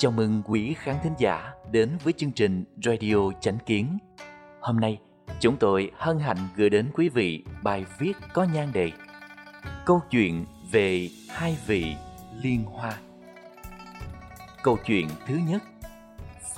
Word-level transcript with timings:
Chào 0.00 0.12
mừng 0.12 0.42
quý 0.46 0.74
khán 0.78 0.96
thính 1.02 1.14
giả 1.18 1.52
đến 1.70 1.98
với 2.04 2.12
chương 2.12 2.32
trình 2.32 2.64
Radio 2.84 3.16
Chánh 3.40 3.58
Kiến. 3.66 3.98
Hôm 4.60 4.80
nay, 4.80 5.00
chúng 5.40 5.56
tôi 5.56 5.90
hân 5.96 6.18
hạnh 6.18 6.36
gửi 6.56 6.70
đến 6.70 6.90
quý 6.94 7.08
vị 7.08 7.44
bài 7.62 7.84
viết 7.98 8.12
có 8.32 8.46
nhan 8.54 8.72
đề 8.72 8.92
Câu 9.86 10.00
chuyện 10.10 10.44
về 10.70 11.08
hai 11.30 11.56
vị 11.66 11.94
liên 12.42 12.64
hoa. 12.64 12.94
Câu 14.62 14.78
chuyện 14.86 15.08
thứ 15.26 15.38
nhất 15.48 15.62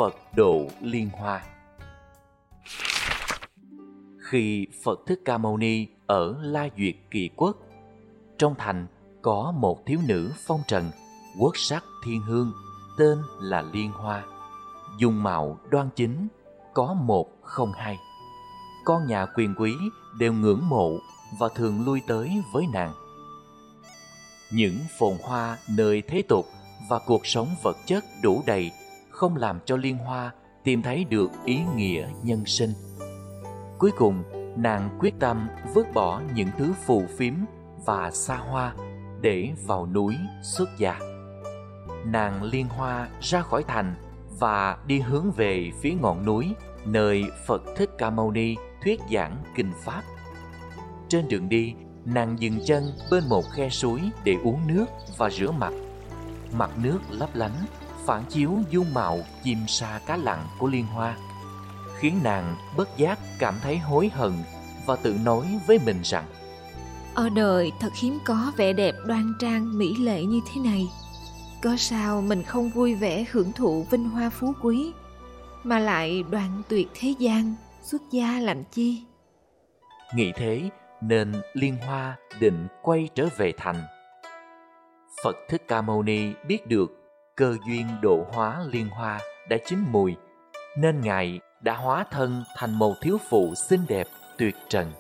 Phật 0.03 0.17
độ 0.37 0.67
liên 0.81 1.11
hoa 1.13 1.43
Khi 4.19 4.67
Phật 4.85 5.01
Thích 5.07 5.21
Ca 5.25 5.39
Mâu 5.39 5.57
Ni 5.57 5.87
ở 6.07 6.37
La 6.41 6.69
Duyệt 6.79 6.95
Kỳ 7.11 7.31
Quốc, 7.37 7.57
trong 8.39 8.55
thành 8.59 8.87
có 9.23 9.53
một 9.57 9.87
thiếu 9.87 9.99
nữ 10.07 10.33
phong 10.47 10.61
trần, 10.69 10.91
quốc 11.39 11.57
sắc 11.57 11.85
thiên 12.05 12.21
hương 12.21 12.53
tên 12.99 13.19
là 13.41 13.63
Liên 13.73 13.93
Hoa. 13.93 14.23
Dung 14.99 15.23
mạo 15.23 15.59
đoan 15.71 15.89
chính, 15.97 16.29
có 16.75 16.95
một 16.95 17.29
không 17.43 17.73
hai. 17.73 17.99
Con 18.85 19.07
nhà 19.07 19.27
quyền 19.27 19.55
quý 19.59 19.75
đều 20.19 20.33
ngưỡng 20.33 20.69
mộ 20.69 20.99
và 21.39 21.49
thường 21.55 21.85
lui 21.87 22.03
tới 22.07 22.43
với 22.53 22.65
nàng. 22.73 22.93
Những 24.53 24.79
phồn 24.99 25.13
hoa 25.23 25.59
nơi 25.71 26.03
thế 26.09 26.23
tục 26.23 26.47
và 26.91 26.99
cuộc 27.07 27.27
sống 27.27 27.49
vật 27.63 27.77
chất 27.87 28.05
đủ 28.23 28.43
đầy 28.47 28.71
không 29.23 29.37
làm 29.37 29.59
cho 29.65 29.77
Liên 29.77 29.99
Hoa 29.99 30.31
tìm 30.65 30.83
thấy 30.83 31.05
được 31.05 31.31
ý 31.45 31.61
nghĩa 31.77 32.09
nhân 32.23 32.47
sinh. 32.47 32.73
Cuối 33.79 33.91
cùng, 33.97 34.23
nàng 34.57 34.99
quyết 35.01 35.15
tâm 35.21 35.49
vứt 35.75 35.87
bỏ 35.95 36.21
những 36.35 36.49
thứ 36.59 36.73
phù 36.87 37.03
phiếm 37.19 37.35
và 37.87 38.11
xa 38.11 38.37
hoa 38.37 38.75
để 39.21 39.51
vào 39.67 39.87
núi 39.87 40.17
xuất 40.43 40.69
gia 40.79 40.99
nàng 42.05 42.43
liên 42.43 42.69
hoa 42.69 43.09
ra 43.21 43.43
khỏi 43.43 43.65
thành 43.69 43.95
và 44.39 44.77
đi 44.87 45.01
hướng 45.01 45.33
về 45.33 45.71
phía 45.81 45.95
ngọn 46.01 46.27
núi 46.27 46.55
nơi 46.85 47.25
Phật 47.47 47.63
Thích 47.77 47.91
Ca 47.99 48.11
Mâu 48.11 48.31
Ni 48.31 48.57
thuyết 48.85 49.01
giảng 49.13 49.37
kinh 49.55 49.73
pháp. 49.85 50.03
Trên 51.09 51.29
đường 51.29 51.49
đi, 51.49 51.75
nàng 52.05 52.37
dừng 52.39 52.61
chân 52.67 52.85
bên 53.11 53.25
một 53.29 53.45
khe 53.53 53.69
suối 53.69 54.01
để 54.25 54.37
uống 54.45 54.61
nước 54.67 54.87
và 55.17 55.31
rửa 55.31 55.51
mặt. 55.51 55.73
Mặt 56.59 56.71
nước 56.83 56.99
lấp 57.11 57.31
lánh, 57.35 57.55
phản 58.07 58.25
chiếu 58.29 58.59
dung 58.71 58.95
mạo 58.95 59.19
chim 59.45 59.59
sa 59.69 60.01
cá 60.07 60.17
lặng 60.17 60.47
của 60.59 60.67
liên 60.67 60.87
hoa, 60.87 61.17
khiến 61.99 62.19
nàng 62.23 62.57
bất 62.77 62.97
giác 62.97 63.19
cảm 63.39 63.55
thấy 63.63 63.79
hối 63.79 64.11
hận 64.15 64.33
và 64.87 64.97
tự 64.97 65.17
nói 65.25 65.59
với 65.67 65.79
mình 65.87 66.01
rằng 66.03 66.25
Ở 67.15 67.29
đời 67.29 67.73
thật 67.81 67.93
hiếm 68.01 68.19
có 68.25 68.53
vẻ 68.57 68.73
đẹp 68.73 68.95
đoan 69.07 69.33
trang 69.41 69.79
mỹ 69.79 69.97
lệ 69.97 70.23
như 70.23 70.41
thế 70.47 70.61
này. 70.61 70.89
Có 71.63 71.77
sao 71.77 72.23
mình 72.23 72.43
không 72.43 72.71
vui 72.71 72.95
vẻ 72.95 73.25
hưởng 73.31 73.53
thụ 73.53 73.87
vinh 73.91 74.11
hoa 74.11 74.31
phú 74.31 74.53
quý 74.63 74.93
mà 75.63 75.79
lại 75.79 76.25
đoạn 76.31 76.63
tuyệt 76.69 76.89
thế 76.95 77.15
gian 77.19 77.55
xuất 77.83 78.03
gia 78.11 78.41
làm 78.41 78.65
chi? 78.65 79.03
Nghĩ 80.15 80.33
thế 80.37 80.71
nên 81.01 81.33
liên 81.55 81.77
hoa 81.87 82.17
định 82.41 82.67
quay 82.83 83.09
trở 83.15 83.29
về 83.37 83.53
thành. 83.57 83.83
Phật 85.25 85.37
thích 85.49 85.63
ca 85.69 85.83
mâu 85.83 86.03
ni 86.03 86.33
biết 86.47 86.67
được 86.67 87.02
cơ 87.37 87.57
duyên 87.67 87.87
độ 88.03 88.27
hóa 88.33 88.61
liên 88.73 88.89
hoa 88.89 89.21
đã 89.49 89.57
chín 89.67 89.79
mùi 89.91 90.17
nên 90.79 91.01
ngài 91.01 91.41
đã 91.61 91.75
hóa 91.75 92.05
thân 92.11 92.45
thành 92.57 92.75
một 92.75 92.95
thiếu 93.01 93.19
phụ 93.31 93.55
xinh 93.55 93.81
đẹp 93.89 94.07
tuyệt 94.39 94.55
trần 94.69 94.93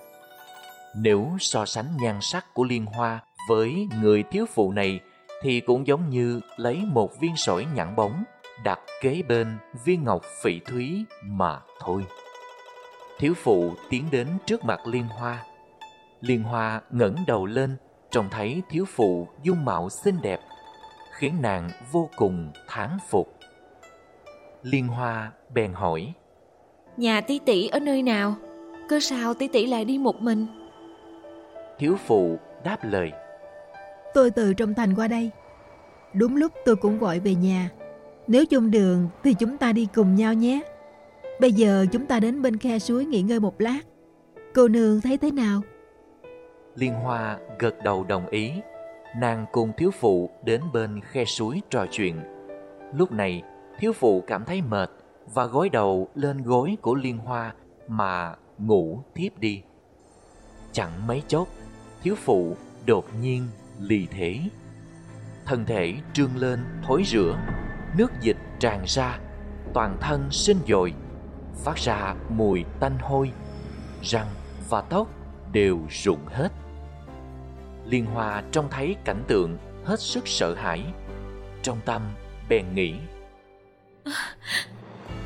nếu 0.96 1.36
so 1.38 1.66
sánh 1.66 1.96
nhan 2.02 2.18
sắc 2.20 2.54
của 2.54 2.64
liên 2.64 2.86
hoa 2.86 3.20
với 3.48 3.88
người 4.00 4.22
thiếu 4.30 4.46
phụ 4.54 4.72
này 4.72 5.00
thì 5.42 5.60
cũng 5.60 5.86
giống 5.86 6.10
như 6.10 6.40
lấy 6.56 6.82
một 6.86 7.10
viên 7.20 7.36
sỏi 7.36 7.66
nhẵn 7.74 7.96
bóng 7.96 8.24
đặt 8.64 8.80
kế 9.00 9.22
bên 9.28 9.58
viên 9.84 10.04
ngọc 10.04 10.22
phỉ 10.42 10.60
thúy 10.60 11.04
mà 11.24 11.60
thôi. 11.80 12.04
Thiếu 13.18 13.34
phụ 13.36 13.72
tiến 13.90 14.04
đến 14.10 14.28
trước 14.46 14.64
mặt 14.64 14.80
Liên 14.86 15.08
Hoa. 15.08 15.44
Liên 16.20 16.42
Hoa 16.42 16.80
ngẩng 16.90 17.16
đầu 17.26 17.46
lên, 17.46 17.76
trông 18.10 18.28
thấy 18.30 18.62
thiếu 18.70 18.84
phụ 18.88 19.28
dung 19.42 19.64
mạo 19.64 19.88
xinh 19.90 20.18
đẹp, 20.22 20.40
khiến 21.12 21.42
nàng 21.42 21.70
vô 21.92 22.10
cùng 22.16 22.52
thán 22.68 22.90
phục. 23.08 23.34
Liên 24.62 24.88
Hoa 24.88 25.32
bèn 25.54 25.72
hỏi: 25.72 26.12
"Nhà 26.96 27.20
tỷ 27.20 27.38
tỷ 27.38 27.68
ở 27.68 27.80
nơi 27.80 28.02
nào? 28.02 28.34
Cơ 28.88 29.00
sao 29.00 29.34
tỷ 29.34 29.48
tỷ 29.48 29.66
lại 29.66 29.84
đi 29.84 29.98
một 29.98 30.22
mình?" 30.22 30.46
Thiếu 31.78 31.96
phụ 32.06 32.38
đáp 32.64 32.78
lời: 32.82 33.12
Tôi 34.14 34.30
từ 34.30 34.54
trong 34.54 34.74
thành 34.74 34.94
qua 34.94 35.08
đây. 35.08 35.30
Đúng 36.12 36.36
lúc 36.36 36.52
tôi 36.64 36.76
cũng 36.76 36.98
gọi 36.98 37.20
về 37.20 37.34
nhà. 37.34 37.70
Nếu 38.26 38.46
chung 38.46 38.70
đường 38.70 39.08
thì 39.24 39.34
chúng 39.34 39.58
ta 39.58 39.72
đi 39.72 39.88
cùng 39.94 40.14
nhau 40.14 40.34
nhé. 40.34 40.60
Bây 41.40 41.52
giờ 41.52 41.86
chúng 41.92 42.06
ta 42.06 42.20
đến 42.20 42.42
bên 42.42 42.56
khe 42.56 42.78
suối 42.78 43.04
nghỉ 43.04 43.22
ngơi 43.22 43.40
một 43.40 43.60
lát. 43.60 43.80
Cô 44.54 44.68
nương 44.68 45.00
thấy 45.00 45.18
thế 45.18 45.30
nào? 45.30 45.60
Liên 46.76 46.92
Hoa 46.94 47.38
gật 47.58 47.74
đầu 47.84 48.04
đồng 48.04 48.26
ý. 48.26 48.52
Nàng 49.16 49.46
cùng 49.52 49.72
thiếu 49.76 49.90
phụ 49.90 50.30
đến 50.44 50.62
bên 50.72 51.00
khe 51.00 51.24
suối 51.24 51.62
trò 51.70 51.86
chuyện. 51.90 52.20
Lúc 52.94 53.12
này, 53.12 53.42
thiếu 53.78 53.92
phụ 53.92 54.24
cảm 54.26 54.44
thấy 54.44 54.62
mệt 54.62 54.90
và 55.34 55.46
gối 55.46 55.68
đầu 55.68 56.08
lên 56.14 56.42
gối 56.42 56.76
của 56.82 56.94
Liên 56.94 57.18
Hoa 57.18 57.54
mà 57.88 58.34
ngủ 58.58 59.02
tiếp 59.14 59.30
đi. 59.38 59.62
Chẳng 60.72 61.06
mấy 61.06 61.22
chốc, 61.28 61.48
thiếu 62.02 62.14
phụ 62.14 62.56
đột 62.86 63.04
nhiên 63.20 63.46
lì 63.78 64.06
thể 64.06 64.40
thân 65.44 65.64
thể 65.64 65.94
trương 66.12 66.36
lên 66.36 66.64
thối 66.86 67.02
rữa 67.06 67.38
nước 67.96 68.12
dịch 68.20 68.36
tràn 68.60 68.82
ra 68.86 69.18
toàn 69.74 69.96
thân 70.00 70.30
sinh 70.30 70.58
dội 70.68 70.94
phát 71.64 71.76
ra 71.76 72.14
mùi 72.28 72.64
tanh 72.80 72.98
hôi 73.00 73.32
răng 74.02 74.26
và 74.68 74.80
tóc 74.80 75.08
đều 75.52 75.80
rụng 75.90 76.26
hết 76.26 76.48
liên 77.86 78.06
hoa 78.06 78.42
trông 78.52 78.68
thấy 78.70 78.96
cảnh 79.04 79.24
tượng 79.28 79.58
hết 79.84 80.00
sức 80.00 80.28
sợ 80.28 80.54
hãi. 80.54 80.84
Trong 81.62 81.80
tâm, 81.84 82.02
bèn 82.48 82.74
nghĩ, 82.74 82.94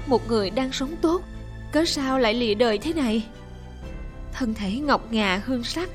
một 0.07 0.29
người 0.29 0.51
đang 0.51 0.73
sống 0.73 0.97
tốt, 1.03 1.23
cớ 1.73 1.85
sao 1.85 2.19
lại 2.19 2.35
lìa 2.35 2.55
đời 2.55 2.79
thế 2.79 2.93
này? 2.93 3.27
Thân 4.33 4.55
thể 4.55 4.73
ngọc 4.73 5.13
ngà 5.13 5.43
hương 5.45 5.65
sắc, 5.65 5.89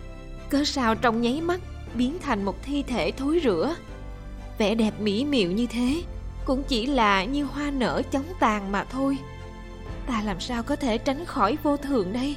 cớ 0.49 0.63
sao 0.63 0.95
trong 0.95 1.21
nháy 1.21 1.41
mắt 1.41 1.61
biến 1.93 2.17
thành 2.21 2.43
một 2.43 2.63
thi 2.63 2.83
thể 2.87 3.11
thối 3.11 3.39
rữa 3.39 3.75
vẻ 4.57 4.75
đẹp 4.75 4.93
mỹ 4.99 5.25
miều 5.25 5.51
như 5.51 5.67
thế, 5.69 6.01
cũng 6.45 6.63
chỉ 6.63 6.85
là 6.85 7.23
như 7.23 7.43
hoa 7.43 7.71
nở 7.71 8.01
chóng 8.11 8.25
tàn 8.39 8.71
mà 8.71 8.83
thôi. 8.83 9.17
Ta 10.07 10.21
làm 10.25 10.39
sao 10.39 10.63
có 10.63 10.75
thể 10.75 10.97
tránh 10.97 11.25
khỏi 11.25 11.57
vô 11.63 11.77
thường 11.77 12.13
đây? 12.13 12.35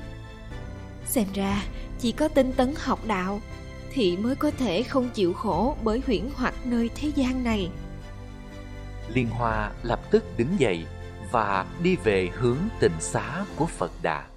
Xem 1.07 1.27
ra, 1.35 1.63
chỉ 2.01 2.13
có 2.13 2.29
tinh 2.29 2.53
tấn 2.53 2.75
học 2.79 3.01
đạo 3.07 3.41
thì 3.95 4.17
mới 4.17 4.37
có 4.37 4.51
thể 4.51 4.83
không 4.83 5.09
chịu 5.15 5.33
khổ 5.33 5.77
bởi 5.85 6.03
huyễn 6.07 6.29
hoặc 6.35 6.55
nơi 6.65 6.91
thế 6.95 7.13
gian 7.15 7.45
này 7.45 7.71
liên 9.09 9.29
hoa 9.31 9.73
lập 9.83 10.01
tức 10.11 10.25
đứng 10.37 10.61
dậy 10.61 10.87
và 11.31 11.67
đi 11.83 11.97
về 11.97 12.31
hướng 12.33 12.59
tịnh 12.81 13.01
xá 13.01 13.45
của 13.57 13.67
phật 13.67 13.91
đà 14.03 14.29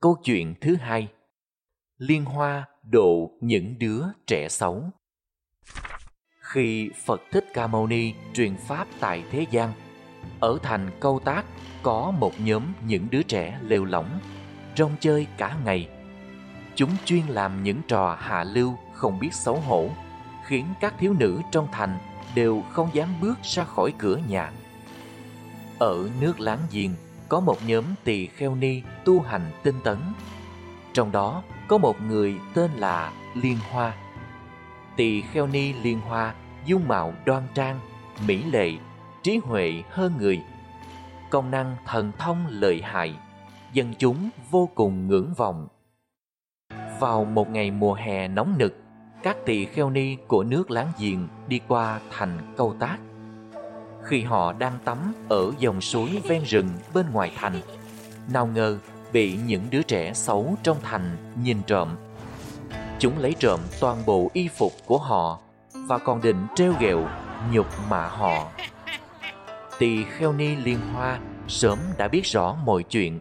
câu 0.00 0.16
chuyện 0.24 0.54
thứ 0.60 0.76
hai 0.76 1.08
liên 1.98 2.24
hoa 2.24 2.68
độ 2.82 3.30
những 3.40 3.78
đứa 3.78 4.02
trẻ 4.26 4.48
xấu 4.48 4.84
khi 6.52 6.90
Phật 7.04 7.22
Thích 7.32 7.44
Ca 7.54 7.66
Mâu 7.66 7.86
Ni 7.86 8.12
truyền 8.34 8.56
pháp 8.56 8.86
tại 9.00 9.24
thế 9.30 9.46
gian. 9.50 9.72
Ở 10.40 10.58
thành 10.62 10.90
Câu 11.00 11.20
Tác 11.24 11.44
có 11.82 12.10
một 12.10 12.32
nhóm 12.40 12.62
những 12.86 13.06
đứa 13.10 13.22
trẻ 13.22 13.58
lêu 13.62 13.84
lỏng, 13.84 14.20
rong 14.76 14.96
chơi 15.00 15.26
cả 15.36 15.56
ngày. 15.64 15.88
Chúng 16.74 16.90
chuyên 17.04 17.26
làm 17.26 17.62
những 17.62 17.80
trò 17.88 18.16
hạ 18.20 18.44
lưu 18.44 18.74
không 18.92 19.18
biết 19.18 19.34
xấu 19.34 19.56
hổ, 19.56 19.90
khiến 20.44 20.66
các 20.80 20.94
thiếu 20.98 21.14
nữ 21.18 21.40
trong 21.50 21.68
thành 21.72 21.98
đều 22.34 22.62
không 22.70 22.88
dám 22.92 23.08
bước 23.20 23.38
ra 23.42 23.64
khỏi 23.64 23.92
cửa 23.98 24.18
nhà. 24.28 24.52
Ở 25.78 26.08
nước 26.20 26.40
láng 26.40 26.60
giềng 26.70 26.90
có 27.28 27.40
một 27.40 27.56
nhóm 27.66 27.84
tỳ 28.04 28.26
kheo 28.26 28.54
ni 28.54 28.82
tu 29.04 29.20
hành 29.20 29.50
tinh 29.62 29.80
tấn. 29.84 29.98
Trong 30.92 31.12
đó 31.12 31.42
có 31.68 31.78
một 31.78 32.02
người 32.02 32.34
tên 32.54 32.70
là 32.76 33.12
Liên 33.34 33.58
Hoa. 33.70 33.94
Tỳ 34.96 35.20
kheo 35.20 35.46
ni 35.46 35.72
Liên 35.72 36.00
Hoa 36.00 36.34
dung 36.66 36.88
mạo 36.88 37.14
đoan 37.24 37.42
trang, 37.54 37.80
mỹ 38.26 38.42
lệ, 38.42 38.72
trí 39.22 39.40
huệ 39.44 39.82
hơn 39.90 40.12
người, 40.18 40.42
công 41.30 41.50
năng 41.50 41.76
thần 41.86 42.12
thông 42.18 42.46
lợi 42.48 42.82
hại, 42.82 43.14
dân 43.72 43.94
chúng 43.98 44.30
vô 44.50 44.68
cùng 44.74 45.06
ngưỡng 45.08 45.34
vọng. 45.34 45.68
Vào 47.02 47.24
một 47.24 47.50
ngày 47.50 47.70
mùa 47.70 47.94
hè 47.94 48.28
nóng 48.28 48.54
nực, 48.58 48.76
các 49.22 49.36
tỳ 49.46 49.64
kheo 49.64 49.90
ni 49.90 50.16
của 50.28 50.44
nước 50.44 50.70
láng 50.70 50.92
giềng 50.98 51.28
đi 51.48 51.60
qua 51.68 52.00
thành 52.10 52.54
câu 52.56 52.74
tác. 52.78 52.96
khi 54.04 54.22
họ 54.22 54.52
đang 54.52 54.78
tắm 54.84 55.12
ở 55.28 55.52
dòng 55.58 55.80
suối 55.80 56.20
ven 56.28 56.42
rừng 56.42 56.68
bên 56.94 57.06
ngoài 57.12 57.32
thành. 57.36 57.60
Nào 58.32 58.46
ngờ 58.46 58.78
bị 59.12 59.38
những 59.46 59.62
đứa 59.70 59.82
trẻ 59.82 60.12
xấu 60.14 60.54
trong 60.62 60.76
thành 60.82 61.16
nhìn 61.42 61.62
trộm. 61.66 61.88
Chúng 62.98 63.18
lấy 63.18 63.34
trộm 63.38 63.60
toàn 63.80 63.96
bộ 64.06 64.30
y 64.32 64.48
phục 64.48 64.72
của 64.86 64.98
họ 64.98 65.38
và 65.74 65.98
còn 65.98 66.22
định 66.22 66.46
treo 66.54 66.72
ghẹo 66.80 67.08
nhục 67.52 67.66
mạ 67.90 68.06
họ. 68.06 68.50
Tỳ 69.78 70.04
kheo 70.04 70.32
ni 70.32 70.56
liên 70.56 70.78
hoa 70.92 71.18
sớm 71.48 71.78
đã 71.98 72.08
biết 72.08 72.26
rõ 72.26 72.56
mọi 72.64 72.82
chuyện 72.82 73.20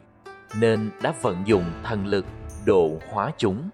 nên 0.59 0.91
đã 1.01 1.13
vận 1.21 1.43
dụng 1.45 1.65
thần 1.83 2.05
lực 2.05 2.25
độ 2.65 2.91
hóa 3.11 3.31
chúng. 3.37 3.69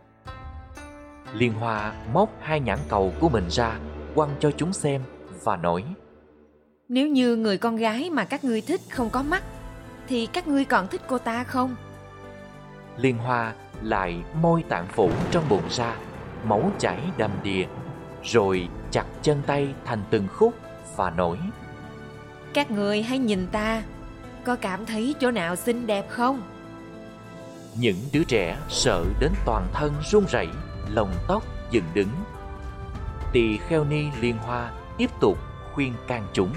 Liên 1.34 1.54
Hoa 1.54 1.94
móc 2.14 2.30
hai 2.42 2.60
nhãn 2.60 2.80
cầu 2.90 3.14
của 3.20 3.30
mình 3.30 3.46
ra, 3.50 3.80
quăng 4.16 4.30
cho 4.40 4.52
chúng 4.52 4.74
xem 4.74 5.02
và 5.44 5.56
nói 5.58 5.84
Nếu 6.90 7.08
như 7.08 7.36
người 7.36 7.58
con 7.58 7.76
gái 7.76 8.10
mà 8.10 8.26
các 8.26 8.44
ngươi 8.44 8.62
thích 8.62 8.82
không 8.90 9.10
có 9.10 9.24
mắt, 9.24 9.44
thì 10.08 10.26
các 10.26 10.48
ngươi 10.48 10.66
còn 10.66 10.88
thích 10.88 11.02
cô 11.08 11.18
ta 11.18 11.44
không? 11.44 11.76
Liên 12.98 13.18
Hoa 13.18 13.54
lại 13.82 14.24
môi 14.42 14.64
tạng 14.64 14.88
phủ 14.88 15.12
trong 15.32 15.50
bụng 15.50 15.70
ra, 15.70 15.96
máu 16.44 16.72
chảy 16.80 17.00
đầm 17.18 17.32
đìa, 17.44 17.66
rồi 18.24 18.68
chặt 18.92 19.06
chân 19.22 19.42
tay 19.48 19.74
thành 19.86 20.04
từng 20.10 20.28
khúc 20.34 20.54
và 20.96 21.10
nói 21.10 21.38
Các 22.54 22.72
người 22.72 23.02
hãy 23.02 23.20
nhìn 23.20 23.48
ta, 23.52 23.84
có 24.44 24.56
cảm 24.56 24.86
thấy 24.86 25.16
chỗ 25.20 25.32
nào 25.32 25.56
xinh 25.56 25.88
đẹp 25.88 26.10
không? 26.10 26.42
Những 27.80 27.98
đứa 28.14 28.24
trẻ 28.24 28.58
sợ 28.70 29.06
đến 29.20 29.32
toàn 29.46 29.68
thân 29.74 29.94
run 30.12 30.26
rẩy, 30.30 30.48
lồng 30.90 31.12
tóc 31.28 31.44
dựng 31.72 31.84
đứng. 31.94 32.10
Tỳ 33.34 33.58
kheo 33.58 33.84
ni 33.84 34.06
liên 34.22 34.38
hoa 34.38 34.72
tiếp 34.98 35.10
tục 35.20 35.38
khuyên 35.74 35.94
can 36.08 36.28
chúng. 36.34 36.54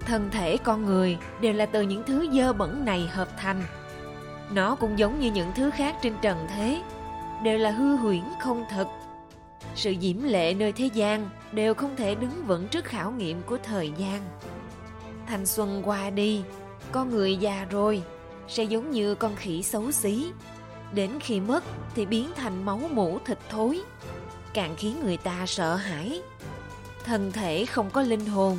Thân 0.00 0.30
thể 0.30 0.56
con 0.56 0.84
người 0.84 1.18
đều 1.40 1.52
là 1.52 1.66
từ 1.66 1.82
những 1.82 2.02
thứ 2.06 2.26
dơ 2.32 2.52
bẩn 2.52 2.84
này 2.84 3.08
hợp 3.12 3.28
thành. 3.36 3.62
Nó 4.54 4.74
cũng 4.74 4.98
giống 4.98 5.20
như 5.20 5.30
những 5.32 5.52
thứ 5.56 5.70
khác 5.70 5.96
trên 6.02 6.14
trần 6.22 6.46
thế, 6.54 6.82
đều 7.44 7.58
là 7.58 7.70
hư 7.70 7.96
huyễn 7.96 8.24
không 8.40 8.64
thật. 8.70 8.86
Sự 9.74 9.94
diễm 10.00 10.22
lệ 10.22 10.54
nơi 10.54 10.72
thế 10.72 10.90
gian 10.94 11.30
đều 11.52 11.74
không 11.74 11.96
thể 11.96 12.14
đứng 12.14 12.44
vững 12.46 12.68
trước 12.68 12.84
khảo 12.84 13.10
nghiệm 13.10 13.42
của 13.42 13.58
thời 13.62 13.92
gian. 13.96 14.20
Thanh 15.26 15.46
xuân 15.46 15.82
qua 15.84 16.10
đi, 16.10 16.42
con 16.92 17.10
người 17.10 17.36
già 17.36 17.66
rồi, 17.70 18.02
sẽ 18.48 18.64
giống 18.64 18.90
như 18.90 19.14
con 19.14 19.36
khỉ 19.36 19.62
xấu 19.62 19.92
xí. 19.92 20.32
Đến 20.92 21.10
khi 21.20 21.40
mất 21.40 21.64
thì 21.94 22.06
biến 22.06 22.30
thành 22.36 22.64
máu 22.64 22.80
mủ 22.90 23.18
thịt 23.24 23.38
thối, 23.50 23.80
càng 24.54 24.74
khiến 24.76 25.00
người 25.04 25.16
ta 25.16 25.46
sợ 25.46 25.74
hãi. 25.74 26.22
Thân 27.04 27.32
thể 27.32 27.66
không 27.66 27.90
có 27.90 28.02
linh 28.02 28.26
hồn 28.26 28.58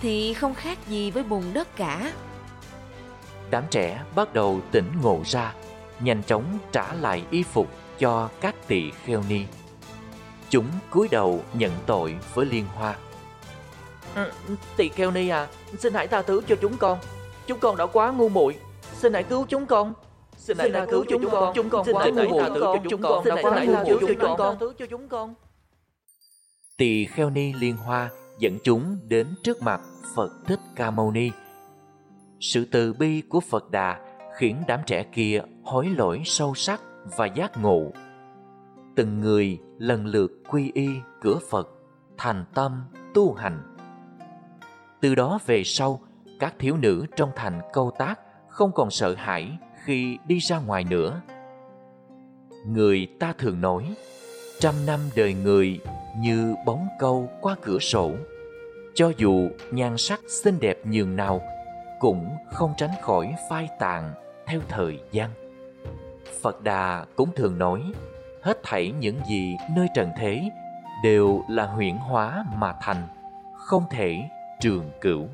thì 0.00 0.34
không 0.34 0.54
khác 0.54 0.78
gì 0.88 1.10
với 1.10 1.22
bùn 1.22 1.42
đất 1.52 1.76
cả. 1.76 2.12
Đám 3.50 3.64
trẻ 3.70 4.02
bắt 4.14 4.34
đầu 4.34 4.60
tỉnh 4.70 4.92
ngộ 5.02 5.20
ra, 5.24 5.54
nhanh 6.00 6.22
chóng 6.22 6.58
trả 6.72 6.94
lại 6.94 7.22
y 7.30 7.42
phục 7.42 7.68
cho 7.98 8.28
các 8.40 8.54
tỳ 8.68 8.90
kheo 8.90 9.22
ni. 9.28 9.40
Chúng 10.50 10.66
cúi 10.90 11.08
đầu 11.08 11.42
nhận 11.54 11.72
tội 11.86 12.16
với 12.34 12.46
Liên 12.46 12.66
Hoa. 12.66 12.96
Ừ, 14.14 14.30
tỳ 14.76 14.88
kheo 14.88 15.10
ni 15.10 15.28
à, 15.28 15.46
xin 15.78 15.94
hãy 15.94 16.06
tha 16.08 16.22
thứ 16.22 16.40
cho 16.48 16.56
chúng 16.60 16.76
con. 16.76 16.98
Chúng 17.46 17.58
con 17.58 17.76
đã 17.76 17.86
quá 17.86 18.10
ngu 18.10 18.28
muội. 18.28 18.56
Xin 18.96 19.12
hãy 19.12 19.22
cứu 19.24 19.44
chúng 19.48 19.66
con. 19.66 19.92
Xin 20.36 20.58
hãy 20.58 20.70
tha 20.70 20.86
thứ 20.86 21.04
cho 21.08 21.16
chúng 21.22 21.30
con. 21.30 21.54
Chúng 21.54 21.70
con 21.70 21.86
quá 21.92 22.08
ngu 22.08 22.28
muội. 22.28 22.78
Chúng 22.90 23.02
con 23.02 23.24
đã 23.24 23.36
quá 23.42 23.64
ngu 23.64 23.72
muội 23.72 23.98
cho 24.00 24.14
chúng 24.20 24.36
con. 24.38 24.56
Thứ 24.60 24.72
cho 24.78 24.86
chúng 24.86 25.08
con. 25.08 25.34
Tỳ 26.76 27.04
kheo 27.04 27.30
ni 27.30 27.52
Liên 27.52 27.76
Hoa 27.76 28.10
dẫn 28.38 28.58
chúng 28.64 28.98
đến 29.08 29.26
trước 29.42 29.62
mặt 29.62 29.80
Phật 30.16 30.32
Thích 30.46 30.60
Ca 30.76 30.90
Mâu 30.90 31.10
Ni. 31.10 31.30
Sự 32.40 32.64
từ 32.70 32.92
bi 32.92 33.22
của 33.28 33.40
Phật 33.40 33.70
Đà 33.70 34.00
khiến 34.38 34.62
đám 34.66 34.80
trẻ 34.86 35.04
kia 35.12 35.42
hối 35.64 35.88
lỗi 35.88 36.22
sâu 36.24 36.54
sắc 36.54 36.80
và 37.16 37.26
giác 37.26 37.58
ngộ. 37.60 37.90
Từng 38.96 39.20
người 39.20 39.58
lần 39.78 40.06
lượt 40.06 40.32
quy 40.50 40.70
y 40.74 40.88
cửa 41.20 41.38
Phật, 41.50 41.68
thành 42.18 42.44
tâm 42.54 42.84
tu 43.14 43.34
hành. 43.34 43.76
Từ 45.00 45.14
đó 45.14 45.38
về 45.46 45.64
sau, 45.64 46.00
các 46.40 46.54
thiếu 46.58 46.76
nữ 46.76 47.06
trong 47.16 47.30
thành 47.36 47.60
câu 47.72 47.92
tác 47.98 48.20
không 48.56 48.72
còn 48.72 48.90
sợ 48.90 49.14
hãi 49.14 49.58
khi 49.84 50.18
đi 50.26 50.38
ra 50.38 50.58
ngoài 50.58 50.84
nữa. 50.84 51.20
Người 52.66 53.08
ta 53.20 53.34
thường 53.38 53.60
nói, 53.60 53.94
trăm 54.60 54.74
năm 54.86 55.00
đời 55.16 55.34
người 55.34 55.80
như 56.18 56.54
bóng 56.66 56.88
câu 56.98 57.28
qua 57.40 57.56
cửa 57.62 57.78
sổ. 57.78 58.12
Cho 58.94 59.12
dù 59.16 59.48
nhan 59.70 59.96
sắc 59.96 60.20
xinh 60.28 60.60
đẹp 60.60 60.78
nhường 60.84 61.16
nào, 61.16 61.40
cũng 62.00 62.28
không 62.52 62.74
tránh 62.76 62.90
khỏi 63.02 63.34
phai 63.50 63.68
tàn 63.78 64.10
theo 64.46 64.60
thời 64.68 64.98
gian. 65.12 65.30
Phật 66.42 66.62
Đà 66.62 67.04
cũng 67.16 67.30
thường 67.36 67.58
nói, 67.58 67.82
hết 68.42 68.60
thảy 68.62 68.92
những 69.00 69.20
gì 69.28 69.56
nơi 69.76 69.86
trần 69.94 70.10
thế 70.18 70.50
đều 71.04 71.44
là 71.48 71.66
huyễn 71.66 71.96
hóa 71.96 72.44
mà 72.56 72.74
thành, 72.80 73.02
không 73.56 73.84
thể 73.90 74.22
trường 74.60 74.90
cửu. 75.00 75.26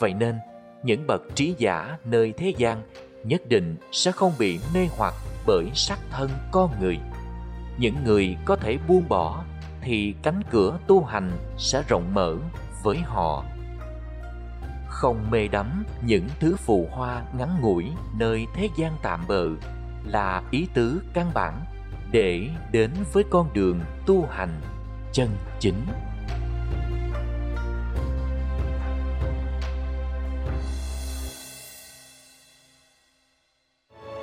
Vậy 0.00 0.14
nên, 0.14 0.38
những 0.82 1.06
bậc 1.06 1.22
trí 1.34 1.54
giả 1.58 1.98
nơi 2.04 2.32
thế 2.36 2.54
gian 2.56 2.82
nhất 3.24 3.48
định 3.48 3.76
sẽ 3.92 4.12
không 4.12 4.32
bị 4.38 4.60
mê 4.74 4.88
hoặc 4.96 5.14
bởi 5.46 5.66
sắc 5.74 5.98
thân 6.10 6.30
con 6.52 6.70
người. 6.80 6.98
Những 7.78 7.94
người 8.04 8.36
có 8.44 8.56
thể 8.56 8.78
buông 8.88 9.08
bỏ 9.08 9.44
thì 9.80 10.14
cánh 10.22 10.42
cửa 10.50 10.78
tu 10.86 11.04
hành 11.04 11.30
sẽ 11.58 11.82
rộng 11.88 12.14
mở 12.14 12.36
với 12.82 12.98
họ. 12.98 13.44
Không 14.88 15.30
mê 15.30 15.48
đắm 15.48 15.84
những 16.06 16.28
thứ 16.40 16.56
phù 16.56 16.88
hoa 16.90 17.22
ngắn 17.38 17.60
ngủi 17.60 17.84
nơi 18.18 18.46
thế 18.54 18.68
gian 18.76 18.92
tạm 19.02 19.20
bợ 19.28 19.48
là 20.04 20.42
ý 20.50 20.66
tứ 20.74 21.02
căn 21.14 21.30
bản 21.34 21.64
để 22.12 22.48
đến 22.72 22.90
với 23.12 23.24
con 23.30 23.52
đường 23.52 23.80
tu 24.06 24.26
hành 24.30 24.60
chân 25.12 25.28
chính. 25.60 25.86